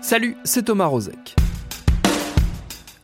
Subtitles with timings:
[0.00, 1.45] Salut, c'est Thomas Rozek.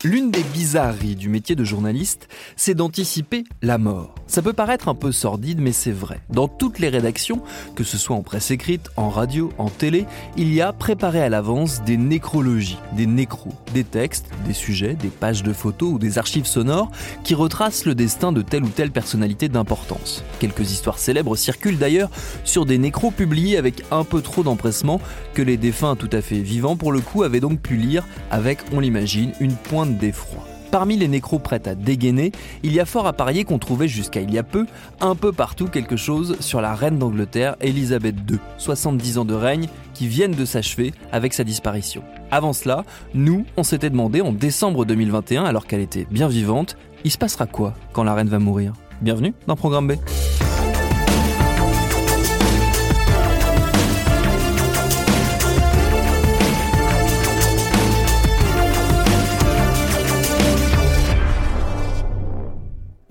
[0.04, 4.16] L'une des bizarreries du métier de journaliste, c'est d'anticiper la mort.
[4.26, 6.18] Ça peut paraître un peu sordide, mais c'est vrai.
[6.28, 7.40] Dans toutes les rédactions,
[7.76, 10.06] que ce soit en presse écrite, en radio, en télé,
[10.36, 15.08] il y a préparé à l'avance des nécrologies, des nécros, des textes, des sujets, des
[15.08, 16.90] pages de photos ou des archives sonores
[17.22, 20.24] qui retracent le destin de telle ou telle personnalité d'importance.
[20.40, 22.10] Quelques histoires célèbres circulent d'ailleurs
[22.42, 25.00] sur des nécros publiés avec un peu trop d'empressement
[25.34, 28.58] que les défunts tout à fait vivants pour le coup avaient donc pu lire avec,
[28.72, 30.42] on l'imagine, une pointe d'effroi.
[30.72, 34.22] Parmi les nécros prêts à dégainer, il y a fort à parier qu'on trouvait jusqu'à
[34.22, 34.66] il y a peu,
[35.02, 39.68] un peu partout quelque chose sur la reine d'Angleterre, Elisabeth II, 70 ans de règne,
[39.92, 42.02] qui viennent de s'achever avec sa disparition.
[42.30, 47.10] Avant cela, nous, on s'était demandé en décembre 2021, alors qu'elle était bien vivante, il
[47.10, 48.72] se passera quoi quand la reine va mourir?
[49.02, 49.92] Bienvenue dans Programme B.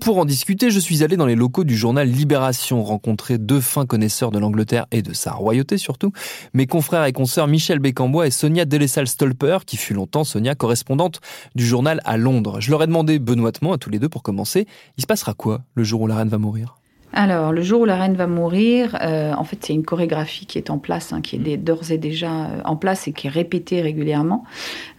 [0.04, 3.86] Pour en discuter, je suis allé dans les locaux du journal Libération, rencontrer deux fins
[3.86, 6.10] connaisseurs de l'Angleterre et de sa royauté surtout,
[6.54, 11.20] mes confrères et consoeurs Michel Bécambois et Sonia Delessal-Stolper, qui fut longtemps Sonia correspondante
[11.54, 12.60] du journal à Londres.
[12.60, 15.62] Je leur ai demandé benoîtement à tous les deux pour commencer, il se passera quoi
[15.76, 16.81] le jour où la reine va mourir?
[17.12, 20.56] Alors, le jour où la reine va mourir, euh, en fait, c'est une chorégraphie qui
[20.58, 23.30] est en place, hein, qui est d'ores et déjà euh, en place et qui est
[23.30, 24.44] répétée régulièrement.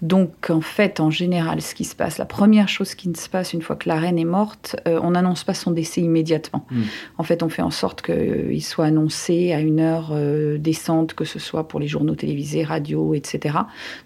[0.01, 3.53] Donc, en fait, en général, ce qui se passe, la première chose qui se passe
[3.53, 6.65] une fois que la reine est morte, euh, on n'annonce pas son décès immédiatement.
[6.69, 6.81] Mm.
[7.17, 10.13] En fait, on fait en sorte qu'il soit annoncé à une heure
[10.59, 13.57] décente, que ce soit pour les journaux télévisés, radio, etc.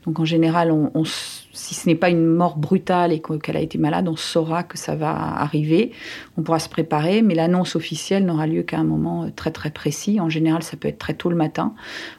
[0.05, 3.33] Donc, en général, on, on s- si ce n'est pas une mort brutale et que-
[3.33, 5.91] qu'elle a été malade, on saura que ça va arriver.
[6.37, 9.71] On pourra se préparer, mais l'annonce officielle n'aura lieu qu'à un moment euh, très très
[9.71, 10.19] précis.
[10.19, 11.73] En général, ça peut être très tôt le matin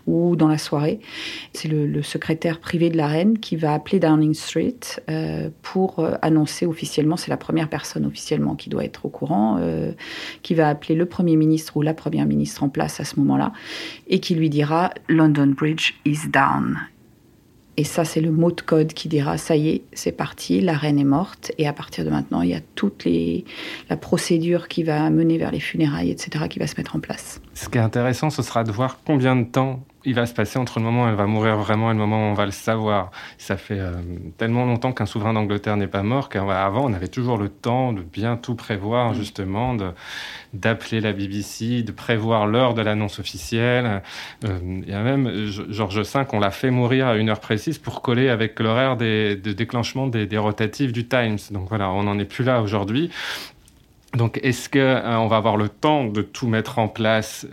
[0.06, 1.00] ou dans la soirée.
[1.52, 4.78] C'est le, secrétaire privé de la reine qui va appeler Downing Street
[5.10, 9.60] euh, pour euh, annoncer officiellement, c'est la première personne officiellement qui doit être au courant,
[10.42, 13.52] qui va appeler le Premier ministre ou la Première ministre en place à ce moment-là
[14.06, 16.78] et qui lui dira London Bridge is down.
[17.78, 20.76] Et ça, c'est le mot de code qui dira ça y est, c'est parti, la
[20.76, 21.52] reine est morte.
[21.58, 23.06] Et à partir de maintenant, il y a toute
[23.88, 27.40] la procédure qui va mener vers les funérailles, etc., qui va se mettre en place.
[27.54, 30.58] Ce qui est intéressant, ce sera de voir combien de temps il va se passer
[30.58, 32.52] entre le moment où elle va mourir vraiment et le moment où on va le
[32.52, 33.10] savoir.
[33.36, 33.92] Ça fait euh,
[34.36, 38.02] tellement longtemps qu'un souverain d'Angleterre n'est pas mort qu'avant, on avait toujours le temps de
[38.02, 39.90] bien tout prévoir, justement, de-
[40.54, 44.02] d'appeler la BBC, de prévoir l'heure de l'annonce officielle.
[44.44, 45.30] Euh, Il y a même
[45.70, 49.36] Georges V, on l'a fait mourir à une heure précise pour coller avec l'horaire des-
[49.36, 51.38] de déclenchement des, des rotatives du Times.
[51.50, 53.10] Donc voilà, on n'en est plus là aujourd'hui.
[54.14, 57.46] Donc, est-ce que euh, on va avoir le temps de tout mettre en place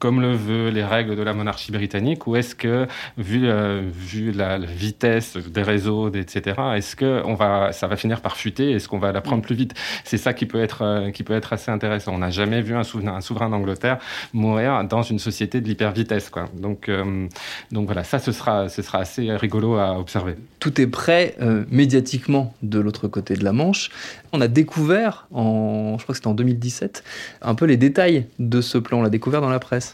[0.00, 2.88] comme le veut les règles de la monarchie britannique, ou est-ce que,
[3.18, 8.22] vu, euh, vu la, vitesse des réseaux, etc., est-ce que on va, ça va finir
[8.22, 9.74] par fuiter Est-ce qu'on va la prendre plus vite?
[10.04, 12.14] C'est ça qui peut être, euh, qui peut être assez intéressant.
[12.14, 13.98] On n'a jamais vu un souverain, d'Angleterre
[14.32, 16.48] mourir dans une société de l'hypervitesse, quoi.
[16.54, 17.26] Donc, euh,
[17.70, 20.36] donc voilà, ça, ce sera, ce sera assez rigolo à observer.
[20.60, 21.36] Tout est prêt
[21.70, 23.90] médiatiquement de l'autre côté de la Manche.
[24.32, 27.02] On a découvert, en, je crois que c'était en 2017,
[27.42, 29.00] un peu les détails de ce plan.
[29.00, 29.89] On l'a découvert dans la presse.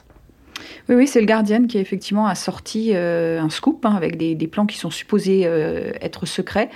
[0.89, 4.47] Oui, oui, c'est le Guardian qui effectivement a sorti euh, un scoop hein, avec des,
[4.47, 6.71] plans qui sont supposés euh, être secrets,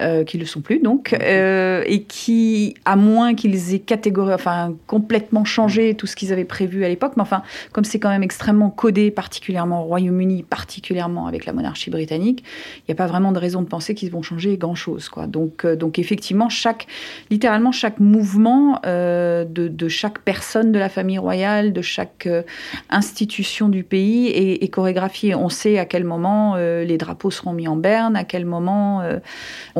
[0.00, 4.34] euh, qui ne le sont plus donc, euh, et qui, à moins qu'ils aient catégorié,
[4.34, 8.08] enfin complètement changé tout ce qu'ils avaient prévu à l'époque, mais enfin, comme c'est quand
[8.08, 12.44] même extrêmement codé, particulièrement au Royaume-Uni, particulièrement avec la monarchie britannique,
[12.78, 15.08] il n'y a pas vraiment de raison de penser qu'ils vont changer grand-chose.
[15.08, 15.26] Quoi.
[15.26, 16.86] Donc, euh, donc effectivement, chaque,
[17.30, 22.28] littéralement chaque mouvement de, de chaque personne de la famille royale, de chaque
[22.90, 25.34] institution du pays est, est chorégraphié.
[25.34, 29.18] On sait à quel moment les drapeaux seront mis en berne, à quel moment euh,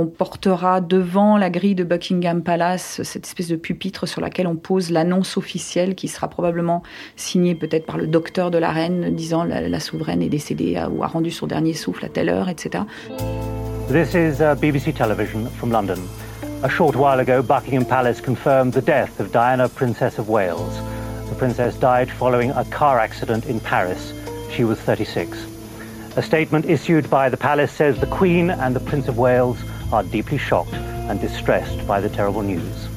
[0.06, 4.54] on portera devant la grille de Buckingham Palace cette espèce de pupitre sur laquelle on
[4.54, 6.82] pose l'annonce officielle qui sera probablement
[7.16, 11.02] signée peut-être par le docteur de la reine disant la, la souveraine est décédée ou
[11.02, 12.84] a rendu son dernier souffle à telle heure, etc.
[13.88, 15.98] This is uh, BBC Television from London.
[16.62, 20.80] A short while ago, Buckingham Palace confirmed the death of Diana, Princess of Wales.
[21.30, 24.12] The princess died following a car accident in Paris.
[24.50, 25.46] She was 36.
[26.16, 29.58] A statement issued by the palace says the Queen and the Prince of Wales
[29.92, 32.88] are deeply shocked and distressed by the terrible news.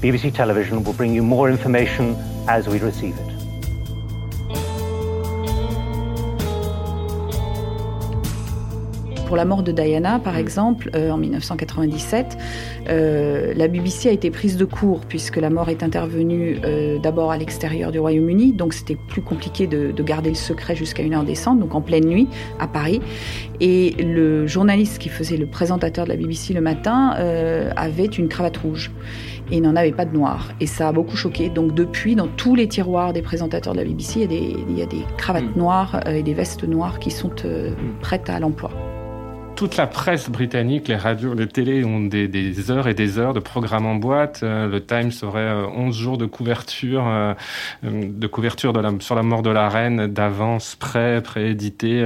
[0.00, 2.16] BBC Television will bring you more information
[2.48, 3.29] as we receive it.
[9.30, 12.36] Pour la mort de Diana, par exemple, euh, en 1997,
[12.88, 17.30] euh, la BBC a été prise de court puisque la mort est intervenue euh, d'abord
[17.30, 21.14] à l'extérieur du Royaume-Uni, donc c'était plus compliqué de, de, garder le secret jusqu'à une
[21.14, 22.26] heure décente, donc en pleine nuit
[22.58, 23.00] à Paris.
[23.60, 27.10] Et le journaliste qui faisait le présentateur de la BBC le matin
[27.76, 28.90] avait une cravate rouge
[29.52, 30.48] et n'en avait pas de noir.
[30.58, 31.50] Et ça a beaucoup choqué.
[31.50, 34.56] Donc depuis, dans tous les tiroirs des présentateurs de la BBC, il y a des,
[34.70, 35.58] il y a des cravates mm.
[35.58, 37.30] noires et des vestes noires qui sont
[38.00, 38.72] prêtes à l'emploi
[39.60, 43.34] toute la presse britannique, les radios, les télés ont des, des heures et des heures
[43.34, 44.40] de programmes en boîte.
[44.42, 47.34] Euh, le Times aurait 11 euh, jours de couverture, euh,
[47.82, 52.02] de couverture de la, sur la mort de la reine d'avance, prêt, préédité,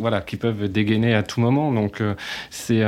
[0.00, 1.70] voilà, qui peuvent dégainer à tout moment.
[1.70, 2.02] Donc
[2.50, 2.82] c'est,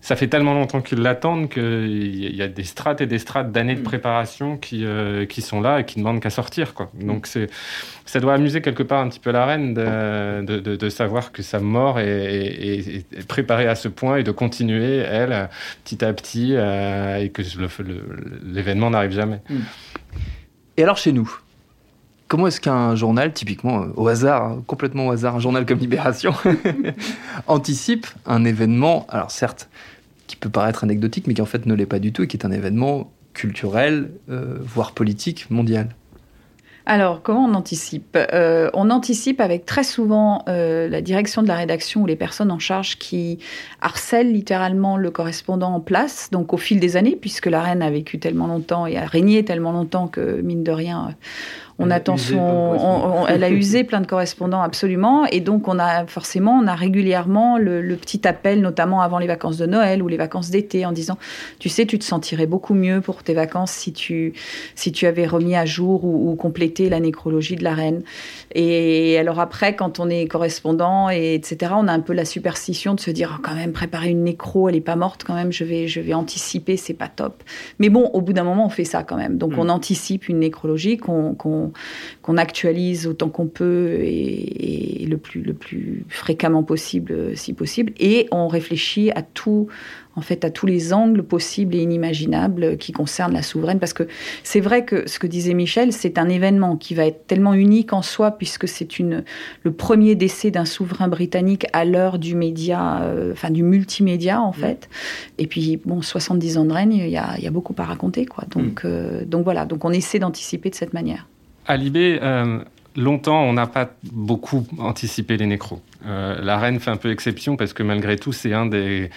[0.00, 3.76] ça fait tellement longtemps qu'ils l'attendent qu'il y a des strates et des strates d'années
[3.76, 3.84] de mm.
[3.84, 4.84] préparation qui,
[5.28, 6.74] qui sont là et qui ne demandent qu'à sortir.
[6.74, 6.90] Quoi.
[7.00, 7.48] Donc c'est
[8.08, 11.30] ça doit amuser quelque part un petit peu la reine de, de, de, de savoir
[11.30, 12.87] que sa mort est, est, est,
[13.26, 15.48] préparée à ce point et de continuer, elle,
[15.84, 17.42] petit à petit, euh, et que
[18.44, 19.40] l'événement n'arrive jamais.
[19.48, 19.60] Hmm.
[20.76, 21.38] Et alors chez nous
[22.28, 25.78] Comment est-ce qu'un journal, typiquement euh, au hasard, hein, complètement au hasard, un journal comme
[25.78, 26.34] Libération,
[27.46, 29.70] anticipe un événement, alors certes,
[30.26, 32.36] qui peut paraître anecdotique, mais qui en fait ne l'est pas du tout, et qui
[32.36, 35.88] est un événement culturel, euh, voire politique, mondial?
[36.90, 38.16] Alors, comment on anticipe?
[38.16, 42.50] Euh, On anticipe avec très souvent euh, la direction de la rédaction ou les personnes
[42.50, 43.40] en charge qui
[43.82, 47.90] harcèlent littéralement le correspondant en place, donc au fil des années, puisque la reine a
[47.90, 51.14] vécu tellement longtemps et a régné tellement longtemps que, mine de rien,
[51.80, 56.52] on attend son, elle a usé plein de correspondants absolument, et donc on a forcément,
[56.52, 60.50] on a régulièrement le, petit appel, notamment avant les vacances de Noël ou les vacances
[60.50, 61.18] d'été, en disant,
[61.58, 64.32] tu sais, tu te sentirais beaucoup mieux pour tes vacances si tu
[64.74, 68.02] si tu avais remis à jour ou, complété la nécrologie de la reine.
[68.54, 72.94] Et alors après, quand on est correspondant et etc., on a un peu la superstition
[72.94, 75.52] de se dire, oh, quand même, préparer une nécro, elle est pas morte quand même,
[75.52, 77.42] je vais je vais anticiper, c'est pas top.
[77.78, 79.38] Mais bon, au bout d'un moment, on fait ça quand même.
[79.38, 79.58] Donc mm.
[79.58, 81.34] on anticipe une nécrologie qu'on
[82.22, 87.92] qu'on actualise autant qu'on peut et, le, plus, le plus fréquemment possible, si possible.
[87.98, 89.68] Et on réfléchit à tout,
[90.16, 93.78] en fait, à tous les angles possibles et inimaginables qui concernent la souveraine.
[93.78, 94.08] Parce que
[94.42, 97.92] c'est vrai que ce que disait Michel, c'est un événement qui va être tellement unique
[97.92, 99.24] en soi, puisque c'est une,
[99.62, 104.52] le premier décès d'un souverain britannique à l'heure du média, euh, enfin du multimédia, en
[104.52, 104.88] fait.
[105.38, 108.26] Et puis, bon, 70 ans de règne, il y a, y a, beaucoup à raconter,
[108.26, 108.44] quoi.
[108.50, 108.86] Donc, mm.
[108.86, 111.28] euh, donc voilà, donc on essaie d'anticiper de cette manière.
[111.68, 112.60] À Libé, euh,
[112.96, 115.82] longtemps, on n'a pas beaucoup anticipé les nécros.
[116.06, 119.10] Euh, la reine fait un peu exception parce que malgré tout, c'est un des,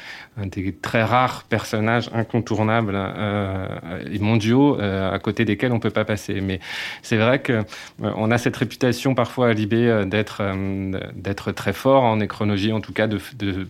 [0.81, 3.68] très rares personnages incontournables euh,
[4.12, 6.42] et mondiaux euh, à côté desquels on peut pas passer.
[6.42, 6.60] Mais
[7.01, 7.63] c'est vrai que euh,
[8.00, 13.07] on a cette réputation parfois à Libé d'être très fort en nécronologie, en tout cas
[13.07, 13.19] de,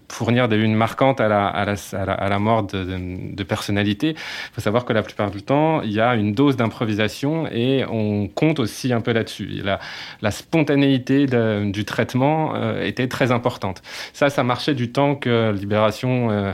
[0.09, 4.11] fournir des lunes marquantes à la, mort de, de, de personnalités.
[4.11, 7.83] Il faut savoir que la plupart du temps, il y a une dose d'improvisation et
[7.89, 9.47] on compte aussi un peu là-dessus.
[9.63, 9.79] La,
[10.21, 13.81] la spontanéité du traitement était très importante.
[14.13, 16.53] Ça, ça marchait du temps que Libération euh,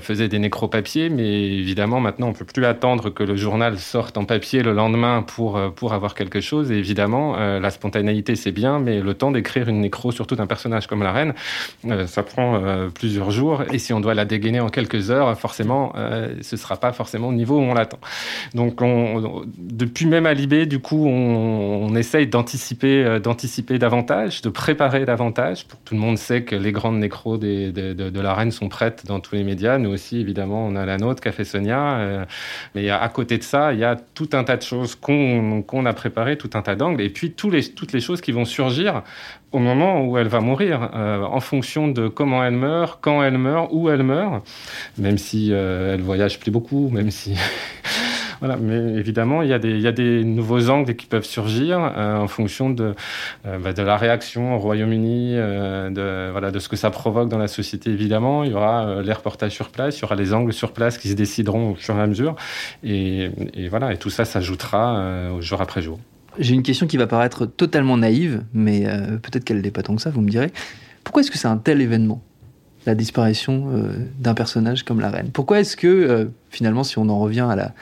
[0.00, 4.24] faisait des nécropapiers, mais évidemment, maintenant, on peut plus attendre que le journal sorte en
[4.24, 6.70] papier le lendemain pour, euh, pour avoir quelque chose.
[6.70, 10.46] Et évidemment, euh, la spontanéité, c'est bien, mais le temps d'écrire une nécro, surtout d'un
[10.46, 11.34] personnage comme la reine,
[12.06, 12.60] ça prend
[12.94, 13.62] plusieurs jours.
[13.72, 15.92] Et si on doit la dégainer en quelques heures, forcément,
[16.40, 17.98] ce sera pas forcément au niveau où on l'attend.
[18.54, 24.48] Donc, on, depuis même à Libé, du coup, on, on essaye d'anticiper, d'anticiper davantage, de
[24.48, 28.50] préparer davantage pour tout le monde sait que les grandes nécros de, de, la reine
[28.50, 29.78] sont prêtes dans tous les médias.
[29.78, 31.98] Nous aussi, évidemment, on a la nôtre fait Sonia.
[31.98, 32.24] Euh,
[32.74, 35.86] mais à côté de ça, il y a tout un tas de choses qu'on qu
[35.86, 37.00] a préparées, tout un tas d'angles.
[37.00, 39.02] Et puis les, toutes les choses qui vont surgir
[39.52, 43.38] au moment où elle va mourir, euh, en fonction de comment elle meurt, quand elle
[43.38, 44.46] meurt, où elle meurt,
[44.98, 47.34] même si euh, elle voyage plus beaucoup, même si
[48.42, 52.70] Voilà, mais évidemment, il y, a des, nouveaux angles qui peuvent surgir euh, en fonction
[52.70, 52.96] de,
[53.46, 57.46] euh, bah, de la réaction au Royaume-Uni, euh, de, ce que ça provoque dans la
[57.46, 58.42] société, évidemment.
[58.42, 61.08] Il y aura les reportages sur place, il y aura les angles sur place qui
[61.08, 62.34] se décideront au fur et à mesure.
[62.82, 63.30] Et,
[63.70, 66.00] voilà, et tout ça s'ajoutera jour après jour.
[66.36, 68.86] J'ai une question qui va paraître totalement naïve, mais
[69.22, 70.50] peut-être qu'elle n'est pas tant que ça, vous me direz.
[71.04, 72.20] Pourquoi est-ce que c'est un tel événement
[72.86, 73.68] la disparition
[74.18, 75.30] d'un personnage comme la reine?
[75.32, 77.72] Pourquoi est-ce que, finalement, si on en revient à la,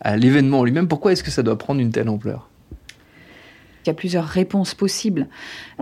[0.00, 2.48] à l'événement lui-même, pourquoi est-ce que ça doit prendre une telle ampleur?
[3.84, 5.26] Il y a plusieurs réponses possibles.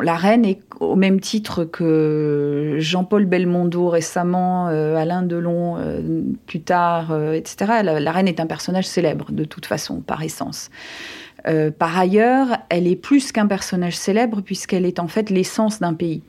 [0.01, 6.61] La reine est au même titre que Jean-Paul Belmondo récemment, euh, Alain Delon euh, plus
[6.61, 7.83] tard, euh, etc.
[7.83, 10.71] La, reine est un personnage célèbre de toute façon, par essence.
[11.79, 16.23] par ailleurs, elle est plus qu'un personnage célèbre puisqu'elle est en fait l'essence d'un pays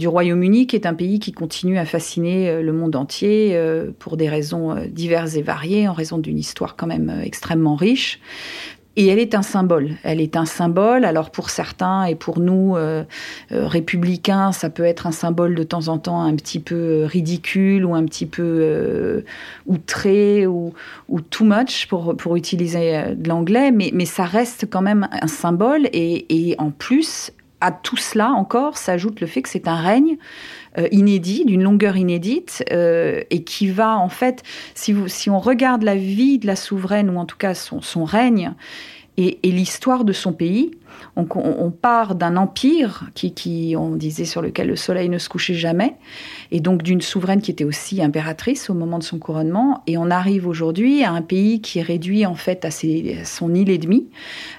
[0.00, 3.90] du Royaume-Uni, qui est un pays qui continue à fasciner euh, le monde entier euh,
[3.98, 8.18] pour des raisons euh, diverses et variées, en raison d'une histoire quand même extrêmement riche.
[8.96, 9.90] Et elle est un symbole.
[10.02, 11.04] Elle est un symbole.
[11.04, 12.74] Alors pour certains et pour nous
[13.50, 17.94] républicains, ça peut être un symbole de temps en temps un petit peu ridicule ou
[17.94, 19.22] un petit peu
[19.66, 20.74] outré ou,
[21.08, 25.28] ou, too much pour, pour utiliser de l'anglais, mais, mais ça reste quand même un
[25.28, 25.86] symbole.
[25.92, 30.16] Et, et en plus, à tout cela encore s'ajoute le fait que c'est un règne
[30.78, 34.42] euh, inédit, d'une longueur inédite, euh, et qui va en fait,
[34.74, 34.94] si,
[35.30, 38.54] on regarde la vie de la souveraine, ou en tout cas son règne,
[39.20, 40.70] et, l'histoire de son pays.
[41.16, 45.54] On, part d'un empire qui, qui, on disait, sur lequel le soleil ne se couchait
[45.54, 45.94] jamais,
[46.50, 49.82] et donc d'une souveraine qui était aussi impératrice au moment de son couronnement.
[49.86, 53.54] Et on arrive aujourd'hui à un pays qui est réduit en fait à, ses, son
[53.54, 54.08] île et demie,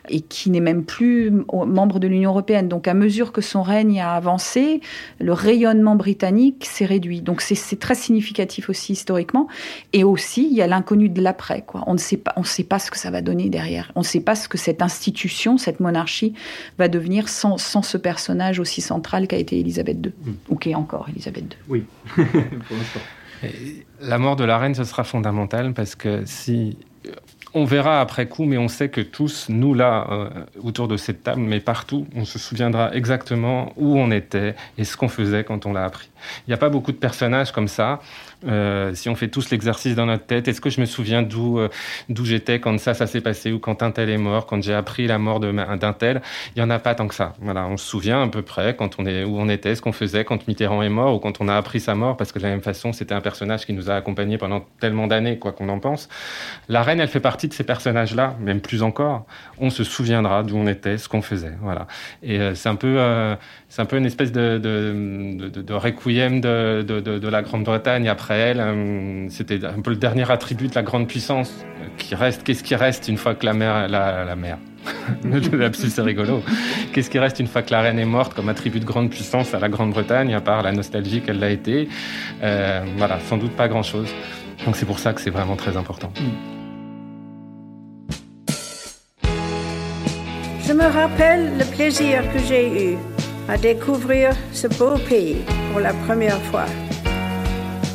[0.09, 2.67] et qui n'est même plus membre de l'Union européenne.
[2.67, 4.81] Donc à mesure que son règne a avancé,
[5.19, 7.21] le rayonnement britannique s'est réduit.
[7.21, 9.47] Donc c'est très significatif aussi historiquement.
[9.93, 11.63] Et aussi, il y a l'inconnu de l'après.
[11.85, 13.91] On ne sait pas, on sait pas ce que ça va donner derrière.
[13.95, 16.33] On ne sait pas ce que cette institution, cette monarchie,
[16.77, 20.33] va devenir sans, sans ce personnage aussi central qu'a été Élisabeth II, mm.
[20.49, 21.57] ou qui est encore Élisabeth II.
[21.69, 22.25] Oui, pour
[22.77, 22.99] l'instant.
[24.01, 26.77] La mort de la reine, ce sera fondamental parce que si
[27.53, 30.29] on verra après coup, mais on sait que tous, nous là, euh,
[30.63, 34.95] autour de cette table, mais partout, on se souviendra exactement où on était et ce
[34.95, 36.09] qu'on faisait quand on l'a appris.
[36.47, 37.99] Il n'y a pas beaucoup de personnages comme ça.
[38.47, 41.59] Euh, si on fait tous l'exercice dans notre tête, est-ce que je me souviens d'où
[41.59, 41.69] euh,
[42.09, 44.73] d'où j'étais quand ça, ça s'est passé, ou quand un tel est mort, quand j'ai
[44.73, 46.21] appris la mort d'un tel?
[46.55, 47.33] Il n'y en a pas tant que ça.
[47.41, 49.91] Voilà, on se souvient à peu près quand on est, où on était, ce qu'on
[49.91, 52.43] faisait quand Mitterrand est mort, ou quand on a appris sa mort, parce que de
[52.43, 55.69] la même façon, c'était un personnage qui nous a accompagnés pendant tellement d'années, quoi qu'on
[55.69, 56.09] en pense.
[56.69, 59.25] La reine, elle fait partie de ces personnages-là, même plus encore.
[59.59, 61.53] On se souviendra d'où on était, ce qu'on faisait.
[61.61, 61.87] Voilà.
[62.23, 62.97] Et euh, c'est un peu,
[63.69, 68.59] c'est un peu une espèce de, de, de, de requiem de, la Grande-Bretagne après elle.
[68.59, 71.65] Euh, c'était un peu le dernier attribut de la grande puissance
[71.97, 72.43] qui reste.
[72.43, 74.35] Qu'est-ce qui reste une fois que la mère, la, la
[75.53, 76.43] lapsus c'est rigolo.
[76.93, 79.53] Qu'est-ce qui reste une fois que la reine est morte comme attribut de grande puissance
[79.53, 81.87] à la Grande-Bretagne, à part la nostalgie qu'elle l'a été?
[82.43, 84.09] Euh, Voilà, sans doute pas grand-chose.
[84.65, 86.11] Donc c'est pour ça que c'est vraiment très important.
[86.15, 86.60] Je
[90.81, 92.97] me rappelle le plaisir que j'ai eu
[93.47, 96.65] à découvrir ce beau pays pour la première fois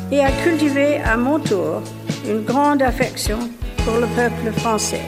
[0.09, 1.81] et à cultiver à mon tour
[2.25, 3.39] une grande affection
[3.83, 5.05] pour le peuple français.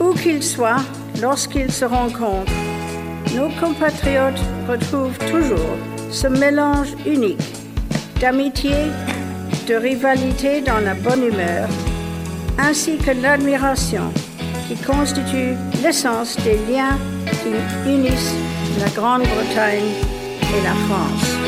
[0.00, 0.84] Où qu'il soit,
[1.22, 2.60] lorsqu'ils se rencontrent,
[3.34, 5.76] nos compatriotes retrouvent toujours
[6.10, 7.52] ce mélange unique
[8.20, 8.76] d'amitié,
[9.66, 11.68] de rivalité dans la bonne humeur,
[12.58, 14.12] ainsi que l'admiration
[14.74, 18.34] qui constitue l'essence des liens qui unissent
[18.80, 19.92] la Grande-Bretagne
[20.40, 21.42] et la France.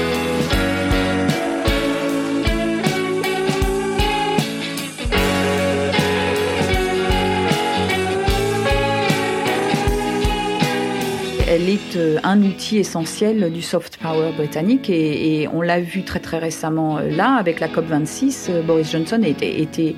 [11.55, 16.19] elle est euh, un outil essentiel du soft power britannique et, on l'a vu très
[16.19, 18.51] très récemment euh, là avec la COP26.
[18.51, 19.95] Euh, Boris Johnson était,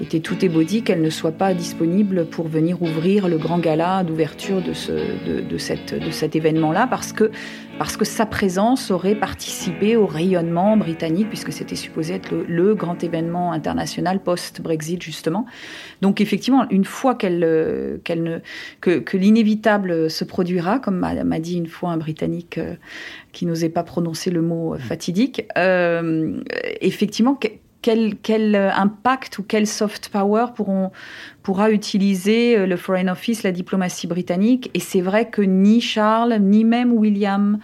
[0.00, 4.62] était tout ébaudi qu'elle ne soit pas disponible pour venir ouvrir le grand gala d'ouverture
[4.62, 7.30] de, ce, de, de, cette, de cet événement-là parce que
[7.78, 13.02] parce que sa présence aurait participé au rayonnement britannique, puisque c'était supposé être le, grand
[13.04, 15.46] événement international post-Brexit, justement.
[16.00, 18.38] Donc, effectivement, une fois qu'elle, euh, qu'elle ne,
[18.80, 22.74] que, que l'inévitable se produira, comme m'a, dit une fois un Britannique euh,
[23.32, 26.40] qui n'osait pas prononcer le mot euh, fatidique, euh,
[26.80, 27.38] effectivement,
[27.86, 30.46] quel, quel, impact ou quel soft power
[31.44, 34.72] pourra utiliser euh, le Foreign Office, la diplomatie britannique.
[34.74, 37.60] Et c'est vrai que ni Charles, ni même William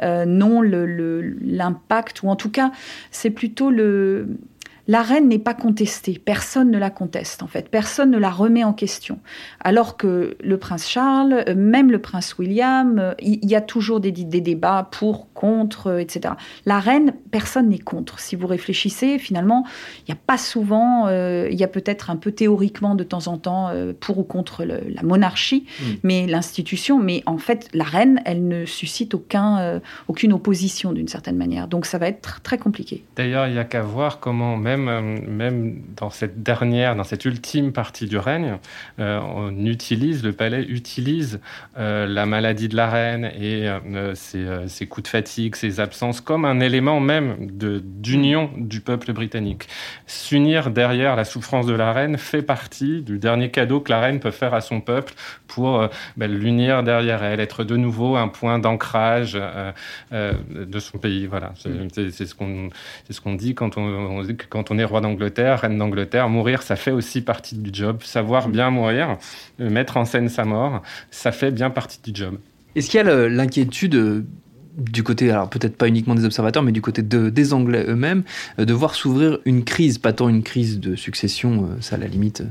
[0.00, 2.70] euh, n'ont l'impact, ou en tout cas,
[3.10, 4.28] c'est plutôt le,
[4.86, 6.20] la reine n'est pas contestée.
[6.22, 7.68] Personne ne la conteste, en fait.
[7.70, 9.18] Personne ne la remet en question.
[9.60, 14.00] Alors que le prince Charles, euh, même le prince William, euh, il y, a toujours
[14.00, 16.34] des, débats pour, contre, euh, etc.
[16.66, 18.18] La reine, personne n'est contre.
[18.18, 19.64] Si vous réfléchissez, finalement,
[20.00, 23.38] il n'y a pas souvent, il y a peut-être un peu théoriquement de temps en
[23.38, 25.84] temps pour ou contre la monarchie, mm.
[26.02, 26.98] mais l'institution.
[26.98, 31.68] Mais en fait, la reine, elle ne suscite aucun, aucune opposition d'une certaine manière.
[31.68, 33.04] Donc ça va être très compliqué.
[33.16, 37.04] D'ailleurs, il n'y a qu'à voir comment même même, euh, même dans cette dernière, dans
[37.04, 38.58] cette ultime partie du règne,
[38.98, 41.40] euh, on utilise, le palais utilise
[41.78, 43.68] euh, la maladie de la reine et
[44.14, 49.68] ses, coups de fatigue, ses absences comme un élément même d'union du peuple britannique.
[50.06, 54.20] S'unir derrière la souffrance de la reine fait partie du dernier cadeau que la reine
[54.20, 55.14] peut faire à son peuple
[55.46, 59.38] pour ben, l'unir derrière elle, être de nouveau un point d'ancrage
[60.12, 61.26] de son pays.
[61.26, 62.70] Voilà, c'est ce qu'on
[63.10, 65.78] ce qu'on dit quand on, on dit que quand quand on est roi d'Angleterre, reine
[65.78, 67.98] d'Angleterre, mourir, ça fait aussi partie du job.
[68.02, 69.18] Savoir bien mourir,
[69.60, 72.38] euh, mettre en scène sa mort, ça fait bien partie du job.
[72.74, 74.24] Est-ce qu'il y a l'inquiétude euh,
[74.76, 78.24] du côté, alors peut-être pas uniquement des observateurs, mais du côté des Anglais eux-mêmes,
[78.58, 82.08] euh, de voir s'ouvrir une crise, pas tant une crise de succession, ça à la
[82.08, 82.42] limite,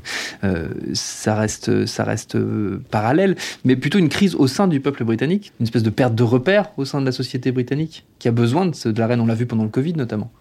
[0.94, 2.38] ça reste, ça reste
[2.92, 6.24] parallèle, mais plutôt une crise au sein du peuple britannique, une espèce de perte de
[6.24, 9.26] repères au sein de la société britannique, qui a besoin de, de la reine, on
[9.26, 10.32] l'a vu pendant le Covid notamment?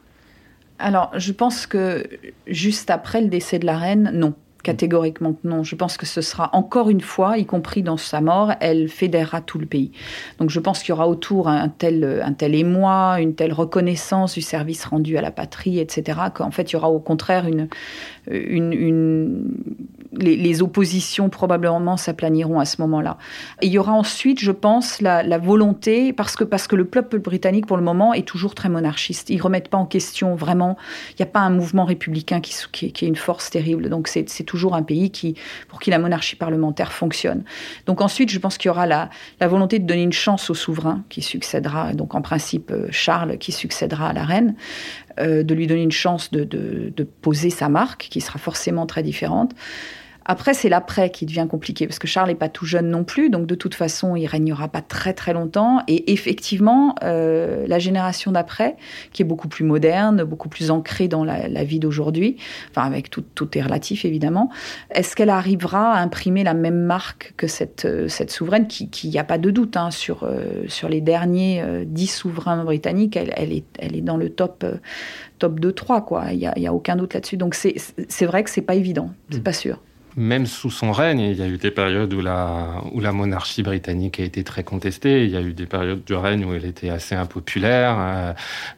[0.82, 2.04] Alors, je pense que
[2.48, 4.34] juste après le décès de la reine, non.
[4.64, 5.64] Catégoriquement non.
[5.64, 9.40] Je pense que ce sera encore une fois, y compris dans sa mort, elle fédérera
[9.40, 9.90] tout le pays.
[10.38, 14.34] Donc je pense qu'il y aura autour un tel, un tel émoi, une telle reconnaissance
[14.34, 17.68] du service rendu à la patrie, etc., qu'en fait il y aura au contraire une,
[18.30, 19.56] une,
[20.18, 23.16] les, oppositions probablement s'aplaniront à ce moment-là.
[23.62, 27.66] il y aura ensuite, je pense, la, volonté, parce que, parce que le peuple britannique,
[27.66, 29.30] pour le moment, est toujours très monarchiste.
[29.30, 30.76] Ils ne remettent pas en question vraiment,
[31.10, 33.88] il n'y a pas un mouvement républicain qui, qui, est une force terrible.
[33.88, 35.34] Donc c'est toujours un pays qui,
[35.68, 37.44] pour qui la monarchie parlementaire fonctionne.
[37.86, 40.54] Donc ensuite, je pense qu'il y aura la, la volonté de donner une chance au
[40.54, 44.54] souverain qui succédera, donc en principe euh, Charles qui succédera à la reine.
[45.18, 49.02] Euh, de lui donner une chance de, de, poser sa marque, qui sera forcément très
[49.02, 49.52] différente.
[50.24, 53.30] Après, c'est l'après qui devient compliqué, parce que Charles n'est pas tout jeune non plus,
[53.30, 55.80] donc de toute façon, il régnera pas très très longtemps.
[55.88, 58.76] Et effectivement, euh, la génération d'après,
[59.12, 62.36] qui est beaucoup plus moderne, beaucoup plus ancrée dans la, vie d'aujourd'hui,
[62.70, 64.50] enfin avec tout, tout est relatif évidemment,
[64.90, 69.18] est-ce qu'elle arrivera à imprimer la même marque que cette, euh, cette souveraine, qui, n'y
[69.18, 73.52] a pas de doute, hein, sur, euh, sur les derniers dix souverains britanniques, elle, elle,
[73.52, 74.64] est, elle est dans le top,
[75.38, 76.32] top 2-3, quoi.
[76.32, 77.36] Il n'y a, a, aucun doute là-dessus.
[77.36, 79.42] Donc c'est vrai que c'est pas évident, c'est mmh.
[79.42, 79.78] pas sûr
[80.16, 83.62] même sous son règne, il y a eu des périodes où la, où la monarchie
[83.62, 85.24] britannique a été très contestée.
[85.24, 88.32] Il y a eu des périodes du règne où elle était assez impopulaire, euh,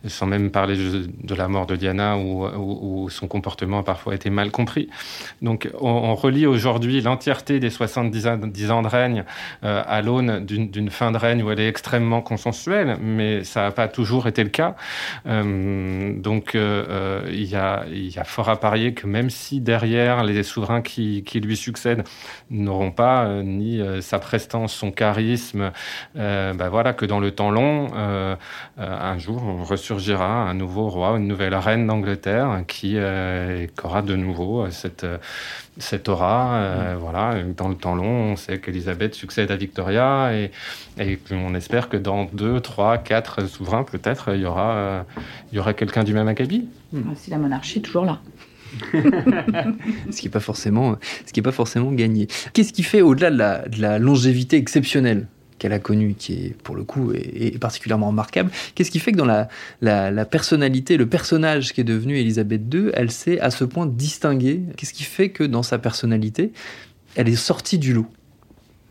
[0.07, 4.51] sans même parler de, la mort de Diana, où, son comportement a parfois été mal
[4.51, 4.89] compris.
[5.43, 9.25] Donc, on, relie aujourd'hui l'entièreté des 70 ans, de règne
[9.65, 13.71] euh, à l'aune d'une fin de règne où elle est extrêmement consensuelle, mais ça n'a
[13.73, 14.77] pas toujours été le cas.
[15.27, 21.24] Euh, donc, il y a fort à parier que même si derrière les souverains qui
[21.25, 22.05] qui lui succèdent
[22.51, 25.73] n'auront pas euh, ni euh, sa prestance, son charisme,
[26.17, 27.91] euh, ben voilà, que dans le temps long,
[28.77, 32.99] un jour, on ressurgira un nouveau roi, une nouvelle reine d'Angleterre qui,
[33.83, 35.07] aura de nouveau cette,
[35.79, 36.95] cette aura.
[36.95, 36.97] Mm.
[36.99, 40.51] Voilà, dans le temps long, on sait qu'Elisabeth succède à Victoria et,
[40.99, 45.05] et on espère que dans deux, trois, quatre souverains, peut-être, il y aura,
[45.53, 46.69] il y aura quelqu'un du même acabit.
[47.17, 48.21] Si la monarchie est toujours là.
[50.11, 52.27] ce qui n'est pas forcément, ce qui est pas forcément gagné.
[52.53, 53.31] Qu'est-ce qui fait au-delà
[53.67, 55.27] de la, longévité exceptionnelle
[55.59, 58.51] qu'elle a connue, qui est pour le coup est, particulièrement remarquable.
[58.75, 59.49] Qu'est-ce qui fait que dans la,
[59.81, 64.63] la, personnalité, le personnage qui est devenu Elisabeth II, elle s'est à ce point distinguée?
[64.77, 66.53] Qu'est-ce qui fait que dans sa personnalité,
[67.15, 68.09] elle est sortie du lot?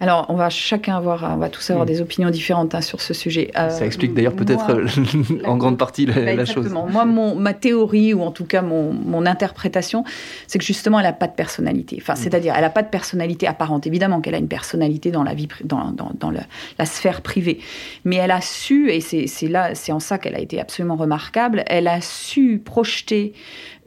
[0.04, 1.88] Alors, on va chacun avoir, on va tous avoir mm.
[1.88, 3.52] des opinions différentes hein, sur ce sujet.
[3.58, 6.70] Euh, ça explique d'ailleurs peut-être euh, en grande partie la, bah, chose.
[6.70, 10.04] Moi, mon, ma théorie, ou en tout cas mon, mon interprétation,
[10.48, 12.00] c'est que justement, elle n'a pas de personnalité.
[12.02, 12.18] Enfin, mm.
[12.18, 13.88] c'est-à-dire, elle n'a pas de personnalité apparente.
[13.88, 17.60] Évidemment qu'elle a une personnalité dans la vie, dans, dans, dans la sphère privée.
[18.04, 21.64] Mais elle a su, et c'est là, c'est en ça qu'elle a été absolument remarquable,
[21.68, 23.34] elle a su projeter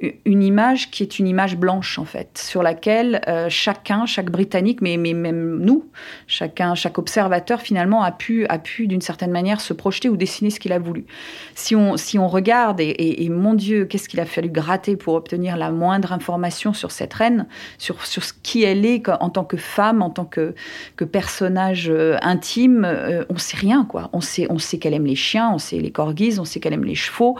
[0.01, 4.83] une image qui est une image blanche en fait, sur laquelle euh, chacun, chaque Britannique,
[4.83, 5.89] mais, mais même nous,
[6.27, 10.51] chacun, chaque observateur finalement a pu, a pu d'une certaine manière se projeter ou dessiner
[10.51, 11.07] ce qu'il a voulu.
[11.55, 15.57] Si on, si on regarde, et, mon Dieu, qu'est-ce qu'il a fallu gratter pour obtenir
[15.57, 17.47] la moindre information sur cette reine,
[17.79, 20.55] sur, sur ce qui elle est en tant que femme, en tant que,
[20.97, 24.11] que personnage euh, intime, euh, on sait rien quoi.
[24.13, 26.75] On sait, on sait qu'elle aime les chiens, on sait les corgis, on sait qu'elle
[26.75, 27.37] aime les chevaux,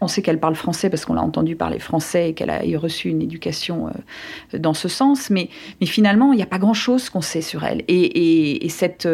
[0.00, 3.08] on sait qu'elle parle français parce qu'on l'a entendu parler français et qu'elle a reçu
[3.08, 3.90] une éducation
[4.52, 5.30] dans ce sens.
[5.30, 5.48] Mais,
[5.84, 7.82] finalement, il n'y a pas grand-chose qu'on sait sur elle.
[7.88, 9.08] Et, et, cette,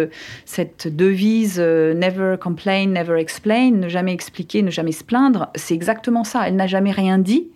[0.87, 6.47] devise never complain, never explain, ne jamais expliquer, ne jamais se plaindre, c'est exactement ça.
[6.47, 7.49] Elle n'a jamais rien dit.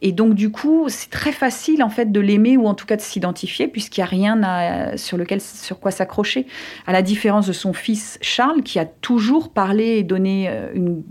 [0.00, 2.96] Et donc, du coup, c'est très facile, en fait, de l'aimer ou en tout cas
[2.96, 6.46] de s'identifier, puisqu'il n'y a rien sur, lequel, sur quoi s'accrocher.
[6.86, 11.02] À la différence de son fils Charles, qui a toujours parlé et donné euh, une,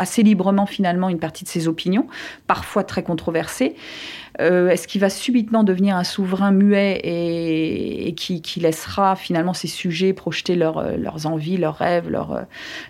[0.00, 2.06] assez librement, finalement, une partie de ses opinions,
[2.46, 3.76] parfois très controversées.
[4.40, 10.12] Euh, est-ce qu'il va subitement devenir un souverain muet et, qui, laissera finalement ses sujets
[10.12, 12.42] projeter euh, leurs envies, leurs rêves, leurs, euh,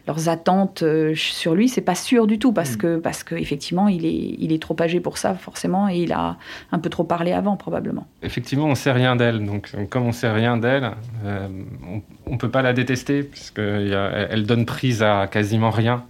[0.06, 0.84] leurs attentes
[1.14, 1.68] sur lui?
[1.68, 2.78] C'est pas sûr du tout parce mm.
[2.78, 6.36] que parce qu'effectivement il est, il est trop âgé pour ça forcément et il a
[6.72, 8.06] un peu trop parlé avant probablement.
[8.22, 9.44] Effectivement, on sait rien d'elle.
[9.44, 10.90] Donc comme on sait rien d'elle,
[11.26, 16.04] on, ne peut pas la détester puisqu'elle donne prise à quasiment rien.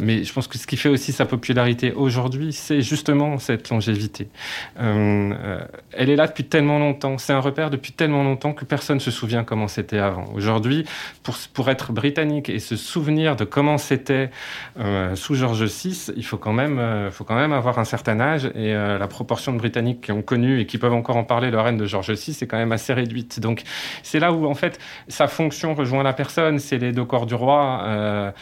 [0.00, 4.09] mais je pense que ce qui fait aussi sa popularité aujourd'hui, c'est justement cette longévité
[4.18, 5.60] euh, euh,
[5.92, 9.00] elle est là depuis tellement longtemps, c'est un repère depuis tellement longtemps que personne ne
[9.00, 10.26] se souvient comment c'était avant.
[10.34, 10.84] Aujourd'hui,
[11.22, 14.30] pour, pour être britannique et se souvenir de comment c'était
[14.78, 18.50] euh, sous George VI, il faut quand, même, faut quand même avoir un certain âge
[18.54, 21.60] et la proportion de Britanniques qui ont connu et qui peuvent encore en parler le
[21.60, 23.40] règne de George VI est quand même assez réduite.
[23.40, 23.62] Donc
[24.02, 27.34] c'est là où en fait sa fonction rejoint la personne, c'est les deux corps du
[27.34, 28.32] roi,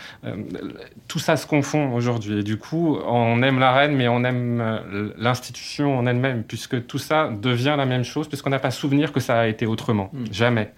[1.09, 2.41] tout ça se confond aujourd'hui.
[2.41, 4.83] Et du coup, on aime la reine, mais on aime
[5.19, 5.48] l'institution
[5.81, 9.39] en elle-même, puisque tout ça devient la même chose, puisqu'on n'a pas souvenir que ça
[9.41, 10.11] a été autrement.
[10.13, 10.25] Hmm.
[10.33, 10.73] Jamais.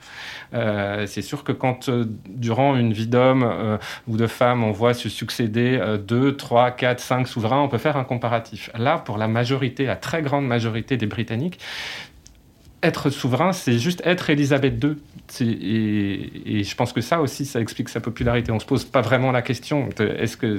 [0.54, 3.78] Euh, c'est sûr que quand, euh, durant une vie d'homme euh,
[4.08, 7.96] ou de femme, on voit se succéder deux, trois, quatre, cinq souverains, on peut faire
[7.96, 8.70] un comparatif.
[8.76, 11.58] Là, pour la majorité, la très grande majorité des Britanniques,
[12.82, 14.96] être souverain, c'est juste être Élisabeth II.
[15.40, 18.52] Et, je pense que ça aussi, ça explique sa popularité.
[18.52, 20.58] On se pose pas vraiment la question est-ce que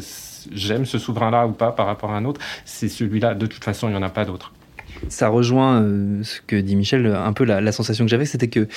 [0.51, 3.33] j'aime ce souverain-là ou pas par rapport à un autre, c'est celui-là.
[3.33, 4.53] De toute façon, il n'y en a pas d'autre.
[5.09, 8.67] Ça rejoint euh, ce que dit Michel, un peu la, sensation que j'avais, c'était que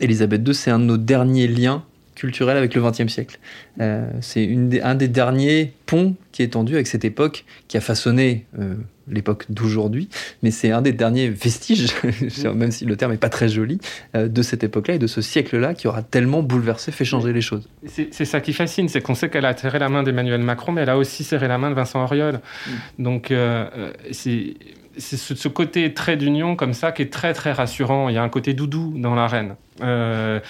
[0.00, 1.82] Elisabeth II, c'est un de nos derniers liens
[2.16, 3.38] culturels avec le XXe siècle.
[3.80, 4.50] Euh, c'est
[4.82, 8.74] un des derniers ponts qui est tendu avec cette époque qui a façonné euh,
[9.06, 10.08] l'époque d'aujourd'hui,
[10.42, 11.94] mais c'est un des derniers vestiges,
[12.54, 13.78] même si le terme n'est pas très joli,
[14.16, 17.42] euh, de cette époque-là et de ce siècle-là qui aura tellement bouleversé, fait changer les
[17.42, 17.68] choses.
[17.86, 20.82] C'est ça qui fascine, c'est qu'on sait qu'elle a serré la main d'Emmanuel Macron, mais
[20.82, 22.40] elle a aussi serré la main de Vincent Auriol.
[22.98, 23.02] Mm.
[23.02, 23.32] Donc
[24.10, 24.54] c'est
[24.98, 28.08] c'est ce, côté trait d'union comme ça qui est très très rassurant.
[28.08, 29.56] Il y a un côté doudou dans la reine.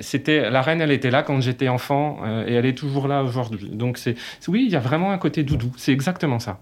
[0.00, 3.70] c'était la reine, elle était là quand j'étais enfant et elle est toujours là aujourd'hui.
[3.70, 4.16] Donc c'est
[4.48, 5.72] oui, il y a vraiment un côté doudou.
[5.76, 6.60] C'est exactement ça.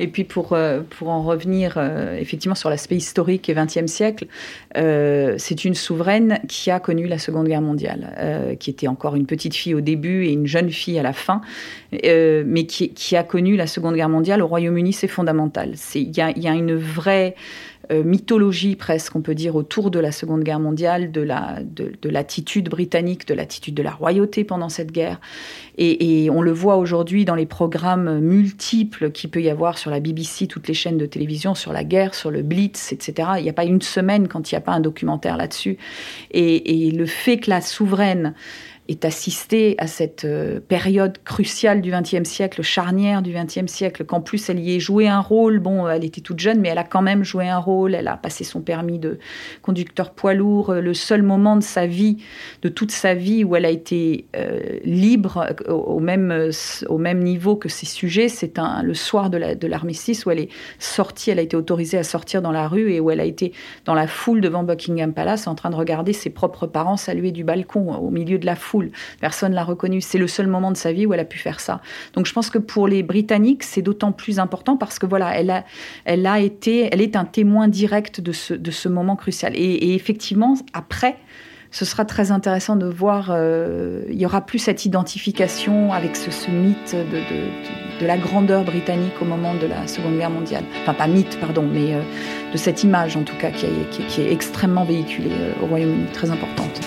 [0.00, 4.26] Et puis pour, euh, pour en revenir euh, effectivement sur l'aspect historique et XXe siècle,
[4.78, 9.26] euh, c'est une souveraine qui a connu la Seconde Guerre mondiale, qui était encore une
[9.26, 11.42] petite fille au début et une jeune fille à la fin,
[11.92, 15.74] mais qui, qui, a connu la Seconde Guerre mondiale au Royaume-Uni, c'est fondamental.
[15.94, 17.34] Il y a, y a une vraie
[17.90, 22.68] mythologie presque, on peut dire, autour de la Seconde Guerre mondiale, de, la, de, l'attitude
[22.68, 25.20] britannique, de l'attitude de la royauté pendant cette guerre.
[25.76, 29.98] Et, on le voit aujourd'hui dans les programmes multiples qu'il peut y avoir sur la
[29.98, 33.30] BBC, toutes les chaînes de télévision, sur la guerre, sur le Blitz, etc.
[33.38, 35.78] Il n'y a pas une semaine quand il n'y a pas un documentaire là-dessus.
[36.30, 38.34] Et le fait que la souveraine
[38.90, 44.20] est assistée à cette euh, période cruciale du XXe siècle, charnière du XXe siècle, qu'en
[44.20, 45.58] plus elle y ait joué un rôle.
[45.58, 47.94] Bon, elle était toute jeune, mais elle a quand même joué un rôle.
[47.94, 49.18] Elle a passé son permis de
[49.62, 50.74] conducteur poids lourd.
[50.74, 52.18] Le seul moment de sa vie,
[52.62, 56.50] de toute sa vie, où elle a été euh, libre au, même,
[56.88, 61.30] au même niveau que ses sujets, c'est le soir de l'armistice où elle est sortie.
[61.30, 63.52] Elle a été autorisée à sortir dans la rue et où elle a été
[63.84, 67.44] dans la foule devant Buckingham Palace en train de regarder ses propres parents saluer du
[67.44, 68.79] balcon au milieu de la foule.
[69.20, 70.00] Personne l'a reconnue.
[70.00, 71.80] C'est le seul moment de sa vie où elle a pu faire ça.
[72.14, 75.50] Donc je pense que pour les Britanniques, c'est d'autant plus important parce que voilà, elle
[75.50, 75.64] a,
[76.04, 79.52] elle a été, elle est un témoin direct de ce, moment crucial.
[79.54, 81.16] Et, effectivement, après,
[81.70, 86.50] ce sera très intéressant de voir, euh, il y aura plus cette identification avec ce,
[86.50, 90.64] mythe de, la grandeur britannique au moment de la Seconde Guerre mondiale.
[90.82, 92.00] Enfin, pas mythe, pardon, mais euh,
[92.52, 93.66] de cette image en tout cas qui,
[94.08, 96.80] qui, est extrêmement véhiculée euh, au Royaume-Uni, très importante.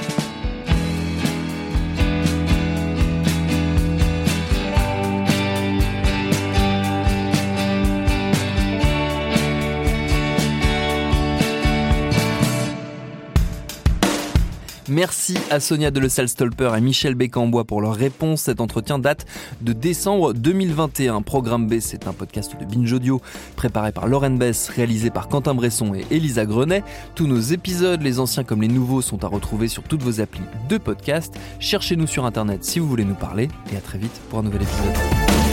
[14.93, 18.41] Merci à Sonia de Stolper et Michel Bécambois pour leur réponse.
[18.41, 19.25] Cet entretien date
[19.61, 21.23] de décembre 2021.
[21.23, 23.19] Programme B, c'est un podcast de Binge Audio
[23.55, 26.83] préparé par Lauren Bess, réalisé par Quentin Bresson et Elisa Grenet.
[27.15, 30.41] Tous nos épisodes, les anciens comme les nouveaux, sont à retrouver sur toutes vos applis
[30.69, 31.33] de podcast.
[31.59, 34.61] Cherchez-nous sur Internet si vous voulez nous parler et à très vite pour un nouvel
[34.61, 35.52] épisode.